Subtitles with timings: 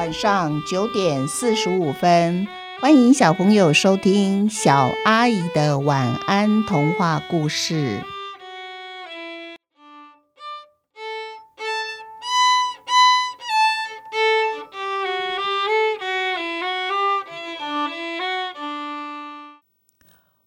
[0.00, 2.48] 晚上九点四十五分，
[2.80, 8.02] 欢迎小朋友收听小阿姨的晚安童话故事。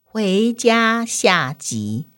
[0.04, 2.13] 回家下集。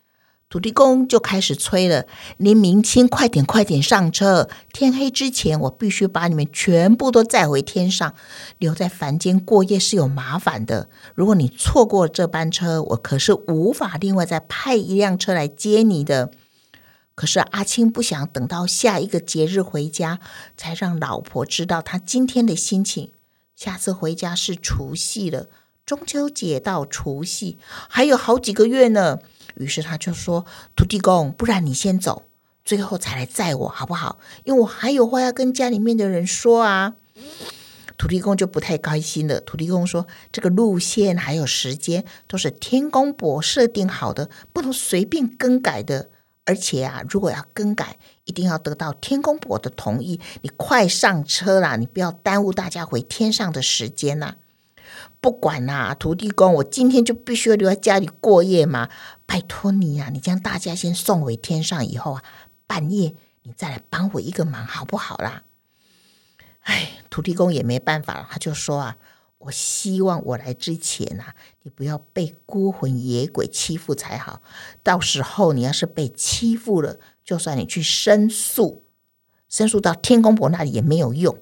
[0.47, 2.05] 土地公就开始催了
[2.37, 4.47] ：“您明清，快点，快点上车！
[4.71, 8.13] 天黑之前，我必须把你们全部都载回天上。
[8.59, 10.87] 留在凡间过夜是有麻烦的。
[11.15, 16.31] 如果你错过这班车，我可是无法另外再派一辆车来接你的。”
[17.15, 20.19] 可是阿青不想等到下一个节日回家，
[20.57, 23.11] 才让老婆知道他今天的心情。
[23.55, 25.47] 下次回家是除夕了，
[25.85, 29.19] 中秋节到除夕还有好几个月呢。
[29.55, 32.23] 于是他就说：“土地公，不然你先走，
[32.65, 34.19] 最后才来载我，好不好？
[34.43, 36.95] 因为我还有话要跟家里面的人说啊。”
[37.97, 39.39] 土地公就不太开心了。
[39.39, 46.09] 土地公说：“这个路线还有时间都是天公伯设定好的，不能随便更改的。
[46.43, 50.19] 而且啊，如果要更改，一定要得到天公伯的同意。
[50.41, 54.35] 你快上车啦，你不要耽误大家回天上的时间呐。”
[55.25, 58.91] 不管啦、土地公，我今天就必须要留在家里过夜嘛！
[59.25, 62.23] 拜托你呀、啊，你将大家先送回天上以后啊，
[62.67, 65.41] 半夜你再来帮我一个忙，好不好啦？
[66.59, 68.97] 哎，土地公也没办法了，他就说啊，
[69.39, 71.33] 我希望我来之前啊，
[71.63, 74.43] 你不要被孤魂野鬼欺负才好。
[74.83, 78.85] 到时候你要是被欺负了，就算你去申诉，
[79.49, 81.35] 申诉到天公伯那里也没有用，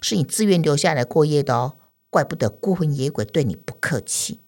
[0.00, 1.78] 是你自愿留下来过夜的哦。
[2.16, 4.40] 怪不得孤魂野鬼对你不客气。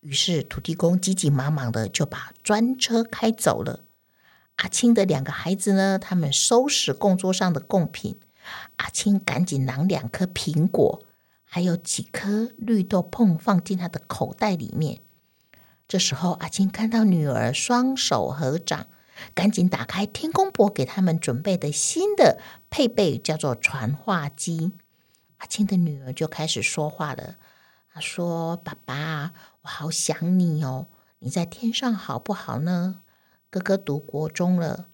[0.00, 3.80] 于是土地公急急忙忙的就把专车开走了。
[4.56, 8.18] 阿青的两个孩子呢，他们收拾供桌上的贡品。
[8.76, 11.02] 阿青赶紧拿两颗苹果，
[11.44, 15.02] 还有几颗绿豆椪放进他的口袋里面。
[15.86, 18.86] 这时候，阿青看到女儿双手合掌，
[19.34, 24.72] 赶紧打开天公伯给他们准备的新的配备，叫做传话机。
[25.42, 27.34] 阿青的女儿就开始说话了。
[27.92, 29.32] 她说：“爸爸，
[29.62, 30.86] 我好想你哦！
[31.18, 33.00] 你在天上好不好呢？
[33.50, 34.86] 哥哥读国中了，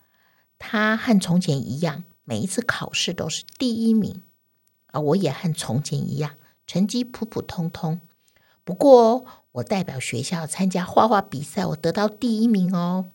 [0.59, 4.23] 他和从前一样，每一次考试都是第一名。
[4.87, 6.35] 而我也和从前一样，
[6.67, 8.01] 成绩普普通通。
[8.65, 13.11] 不过，我代表学校参加画画比赛，我得到第一名哦。”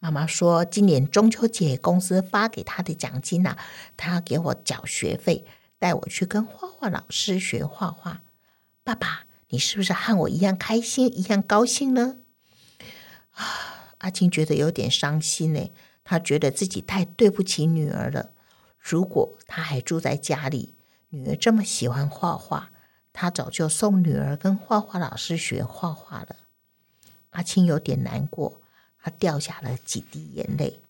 [0.00, 3.56] 妈妈说：“今年中秋节公司发给他的奖金呐，
[3.96, 5.46] 他要给我缴学费。”
[5.80, 8.20] 带我去跟画画老师学画画，
[8.84, 12.18] 爸爸，你是不是和我一样开心，一样高兴呢？
[13.32, 15.70] 啊，阿青觉得有点伤心呢。
[16.04, 18.30] 他觉得自己太对不起女儿了。
[18.78, 20.74] 如果他还住在家里，
[21.08, 22.70] 女儿这么喜欢画画，
[23.14, 26.36] 他早就送女儿跟画画老师学画画了。
[27.30, 28.60] 阿青有点难过，
[28.98, 30.82] 他掉下了几滴眼泪。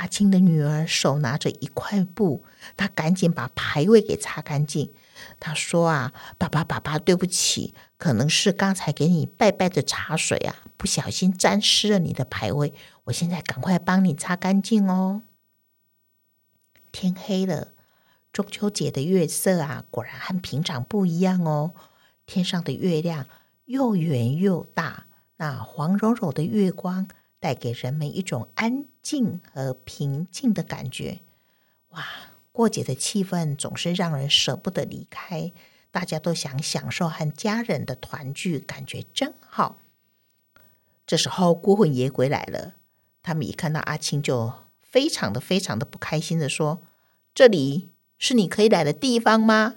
[0.00, 2.42] 阿青的女儿手拿着一块布，
[2.74, 4.94] 她赶紧把牌位给擦干净。
[5.38, 12.72] 她说：“啊，爸爸，爸爸，对不起，可能是刚才给你拜拜的茶水啊，不小心沾湿了你的牌位。
[13.04, 15.20] 我现在赶快帮你擦干净哦。”
[16.90, 17.68] 天黑了，
[18.32, 21.72] 中秋节的月色啊，果然和平常不一样哦。
[22.24, 23.26] 天上的月亮
[23.66, 25.04] 又圆又大，
[25.36, 27.06] 那黄柔柔的月光。
[27.40, 31.20] 带给人们一种安静和平静的感觉。
[31.88, 32.06] 哇，
[32.52, 35.52] 过节的气氛总是让人舍不得离开，
[35.90, 39.78] 大家都想享受和家人的团聚，感觉真好。
[41.06, 42.74] 这时候孤魂野鬼来了，
[43.22, 46.82] 他们一看到阿青，就非常的非常的不开心的说
[47.34, 49.76] ：“这里是你可以来的地方吗？”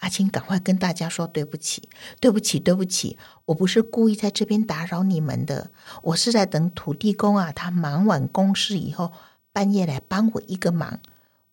[0.00, 1.88] 阿青，赶快跟大家说对不起，
[2.20, 3.16] 对不起，对不起！
[3.46, 5.70] 我不是故意在这边打扰你们的，
[6.02, 9.12] 我是在等土地公啊，他忙完公事以后，
[9.52, 11.00] 半夜来帮我一个忙。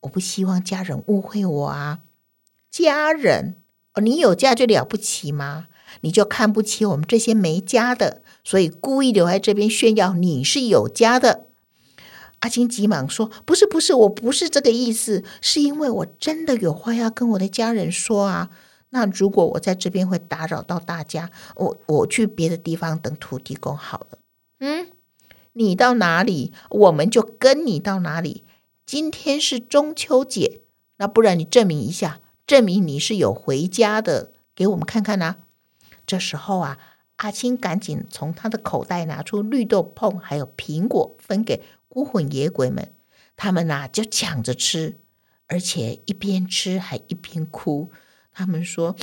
[0.01, 1.99] 我不希望家人误会我啊！
[2.69, 3.55] 家人？
[3.93, 5.67] 哦，你有家就了不起吗？
[6.01, 11.46] 你就看不起我们这些没家的，所以故意留在这边炫耀你是有家的。
[12.39, 18.49] 阿青急忙说：“不是，不是，我不是这个意思，是因为我真的有话要跟我的家人说啊。
[18.89, 24.19] 那如果我在这边会打扰到大家，我我去别的地方等土地公好了。
[24.59, 24.87] 嗯，
[25.53, 28.45] 你到哪里，我们就跟你到哪里。
[28.85, 30.61] 今天是中秋节，
[30.97, 35.35] 那不然你证明一下，证明你是有回家的，给我们看看呐。
[36.05, 36.77] 这时候啊，
[37.17, 41.63] 阿青赶紧从他的口袋拿出绿豆椪还有苹果，分给。
[41.97, 42.93] 孤魂野鬼们，
[43.35, 44.99] 他们呐、啊、就抢着吃，
[45.47, 47.91] 而且一边吃还一边哭。
[48.31, 48.95] 他们说，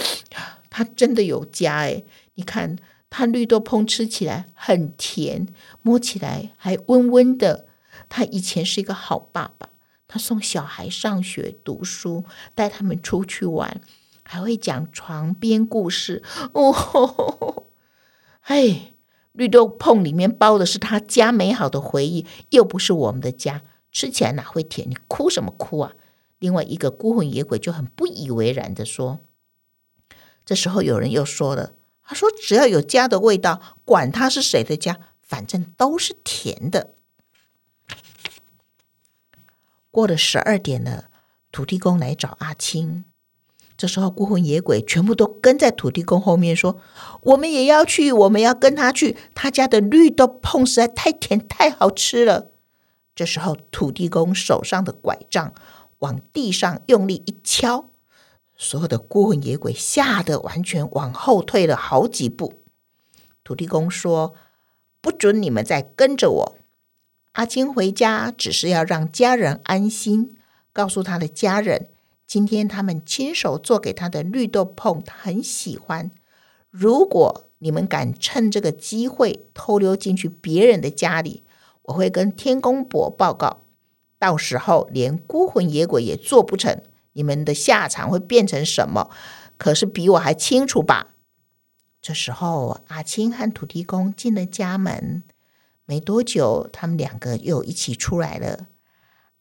[0.71, 2.77] 他真的有家诶，你看，
[3.11, 5.49] 他绿豆椪吃起来很甜，
[5.83, 7.67] 摸起来还温温的。
[8.09, 9.71] 他以前是一个好爸爸，
[10.07, 12.23] 他送小孩上学读书，
[12.55, 13.81] 带他们出去玩，
[14.23, 16.23] 还会讲床边故事。
[16.53, 17.65] 哦，
[18.43, 18.94] 哎，
[19.35, 24.89] 绿豆椪里面包的是他家美好的回忆，又不是我们的家，吃起来哪会甜？
[24.89, 25.95] 你哭什么哭啊？
[26.39, 29.25] 另外一个孤魂野鬼就很不以为然的说
[30.47, 31.73] ：“这时候有人又说了，
[32.05, 36.95] 他说只要有家的味道，管他是谁的家，反正都是甜的。”
[39.91, 41.11] 过了十二点了，
[41.51, 43.05] 土地公来找阿青。
[43.77, 46.79] 这时候孤魂野鬼全部都跟在土地公后面说
[47.23, 49.17] ：“我们也要去，我们要跟他去。
[49.35, 52.51] 他家的绿豆椪实在太甜，太好吃了。”
[53.15, 55.53] 这时候土地公手上的拐杖。
[56.01, 57.89] 往地上用力一敲，
[58.59, 62.63] 所有的孤魂野鬼吓得完全往后退了好几步。
[63.43, 64.35] 土地公说
[65.01, 66.59] ：“不准你们再跟着我。
[67.33, 70.37] 阿青回家只是要让家人安心，
[70.75, 71.89] 告诉他的家人，
[72.35, 76.11] 今天他们亲手做给他的绿豆椪，他很喜欢。
[76.69, 81.45] 如果你们敢趁这个机会偷溜进去别人的家里，
[81.83, 83.63] 我会跟天公伯报告。”
[84.19, 86.83] 到时候连孤魂野鬼也做不成，
[87.13, 89.11] 你们的下场会变成什么？
[89.57, 91.15] 可是比我还清楚吧？
[92.03, 95.23] 这时候，阿青和土地公进了家门，
[95.87, 98.67] 没多久，他们两个又一起出来了。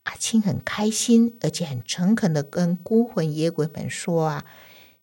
[0.03, 4.45] 阿青很开心，而且很诚恳的跟孤魂野鬼们说：“啊，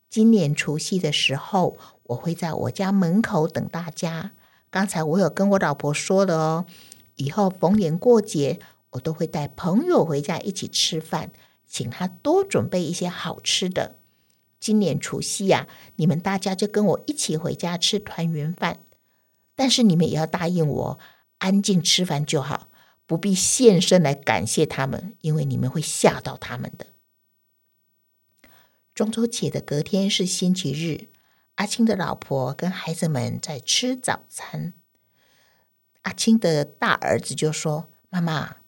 [0.08, 4.32] 今年除夕的时候，我会在我家门口等大家。
[4.70, 6.66] 刚才我有跟我老婆说了哦，
[7.16, 8.60] 以后逢年过节。”
[8.94, 11.30] 我都会带朋友回家一起吃饭，
[11.64, 13.94] 请他多准备一些好吃的。
[14.58, 18.80] 今年除夕呀，你们大家就跟我一起回家吃团圆饭。
[19.54, 20.98] 但是你们也要答应我，
[21.38, 22.66] 安静吃饭就好，
[23.10, 26.86] 不必现身来感谢他们，因为你们会吓到他们的。
[28.94, 31.08] 中秋节的隔天是星期日，
[31.56, 34.74] 阿青的老婆跟孩子们在吃早餐。
[36.02, 38.58] 阿青的大儿子就说：“妈妈。”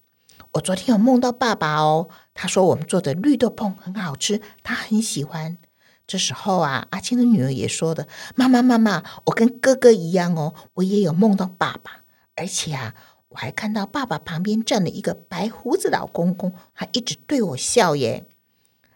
[0.54, 5.56] 我昨天有梦到爸爸哦，他说我们做的绿豆椪很好吃，他很喜欢。
[6.04, 12.02] 这时候啊，阿青的女儿也说的：“妈妈妈妈，我跟哥哥一样哦，我也有梦到爸爸，
[12.34, 12.96] 而且啊，
[13.32, 18.26] 我还看到爸爸旁边站了一个白胡子老公公，还一直对我笑耶。”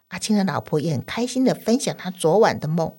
[0.09, 2.97] 阿青的老婆也很开心的分享他昨晚的梦，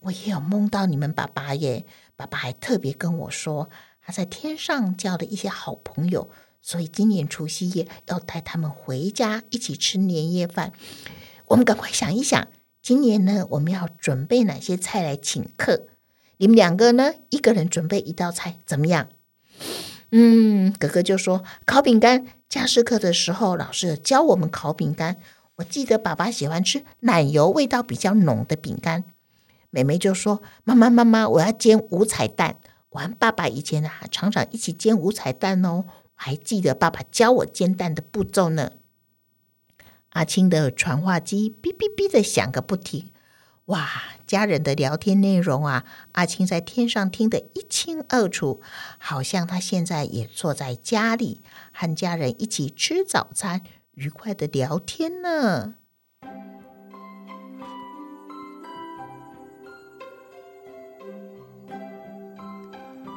[0.00, 1.84] 我也有梦到你们爸爸耶，
[2.16, 3.70] 爸爸还特别跟我说
[4.00, 6.30] 他在天上交了一些好朋友。
[6.60, 10.72] 所以今年除夕夜要带他们回家一起吃年夜饭。
[11.46, 12.48] 我们赶快想一想，
[12.82, 15.86] 今年呢，我们要准备哪些菜来请客？
[16.38, 19.08] 你们两个呢，一个人准备一道菜，怎么样？
[20.10, 22.26] 嗯，哥哥就说烤饼干。
[22.48, 25.18] 家事课的时候，老师有教我们烤饼干。
[25.56, 29.04] 我记得爸爸喜欢吃奶油味道比较浓的饼干。
[29.70, 32.56] 妹妹就说：“妈妈，妈妈，我要煎五彩蛋。
[32.90, 35.84] 我和爸爸以前啊，常常一起煎五彩蛋哦。”
[36.20, 38.72] 还记得爸爸教我煎蛋的步骤呢。
[40.08, 43.10] 阿青的传话机哔哔哔的响个不停。
[43.68, 43.86] 哇，
[44.26, 48.62] 家人的聊天内容啊，阿青在天上听得一清二楚，
[48.98, 55.74] 好像他现在也坐在家里，和家人一起吃早餐，愉快的聊天呢。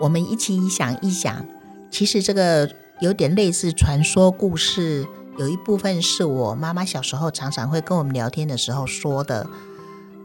[0.01, 1.46] 我们一起想一想，
[1.89, 2.70] 其实这个。
[3.01, 5.08] 有点类似传说故事，
[5.39, 9.50] 有一部分是我妈妈小时候常常会跟我们聊天的时候说的。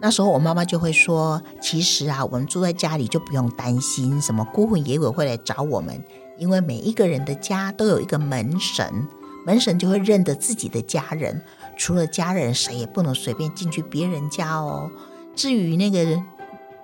[0.00, 6.02] 那时候我妈妈就会说：“其实啊，我们住在家里就不用担心什么孤魂野鬼会来找我们，
[6.38, 9.06] 因为每一个人的家都有一个门神，
[9.44, 11.42] 门神就会认得自己的家人。
[11.76, 14.90] 除了家人，谁也不能随便进去别人家哦。
[15.34, 16.22] 至于那个。”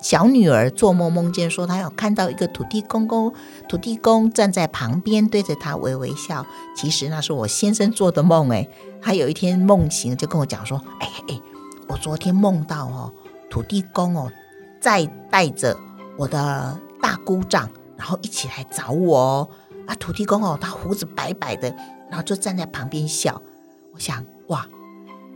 [0.02, 3.33] 小女儿做梦梦见说，她有看到一个土地公公，
[3.69, 6.45] 土地公站在旁边对着她微微笑。
[6.76, 8.69] 其实那是我先生做的梦诶，
[9.00, 11.40] 他有一天梦醒就跟我讲说：“哎哎，
[11.88, 13.12] 我昨天梦到哦，
[13.50, 14.30] 土地公哦，
[14.80, 15.76] 在带着
[16.16, 19.48] 我的大姑丈，然后一起来找我哦。
[19.86, 21.68] 啊，土地公哦，他胡子白白的，
[22.08, 23.40] 然后就站在旁边笑。
[23.92, 24.66] 我想哇，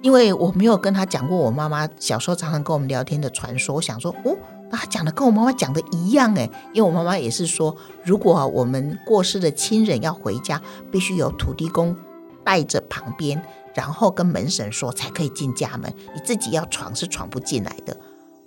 [0.02, 4.36] 因为我没有跟他讲过我妈妈小时候常常跟我们聊天的传说，我想说哦。”
[4.68, 10.60] 那他讲的跟我妈妈讲的一样诶，因为我妈妈也是说，如果我们过世的亲人要回家，
[10.90, 11.94] 必须有土地公
[12.42, 13.40] 带着旁边，
[13.76, 17.97] 然后跟门神说才可以进家门，你自己要闯是闯不进来的。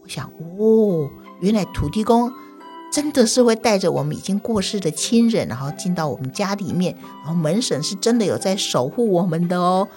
[0.01, 0.25] 我想，
[0.57, 1.07] 哦，
[1.39, 2.31] 原来土地公
[2.91, 9.87] 真的是会带着我们已经过世的亲人，然后进到我们家里面，然后门神是真的有在守护我们的哦。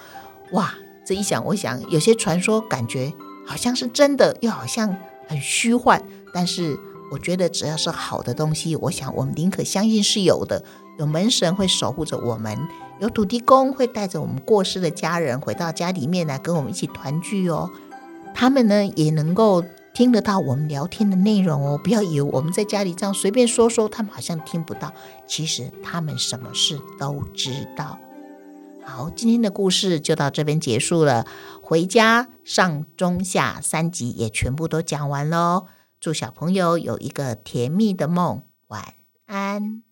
[0.53, 0.75] 哇，
[1.07, 3.13] 这一想，我想有些传说感觉
[3.47, 4.95] 好像是真的，又好像
[5.27, 6.03] 很虚幻，
[6.35, 6.79] 但是。
[7.11, 10.65] 我觉得只要是好的东西，我想我们宁可相信是有的。
[10.99, 12.59] 有门神会守护着我们，
[13.03, 17.69] 有土地公会带着我们过世的家人回到家里面来跟我们一起团聚哦。
[18.33, 21.77] 他们呢也能够听得到我们聊天的内容哦。
[21.83, 24.93] 不要以为我们在家里这样随便说说，他们好像听不到。
[25.27, 27.99] 其实他们什么事都知道。
[28.85, 31.27] 好，今天的故事就到这边结束了。
[31.61, 35.67] 回家上中下三集也全部都讲完喽。
[35.99, 38.95] 祝小朋友有一个甜蜜的梦，晚
[39.27, 39.83] 安。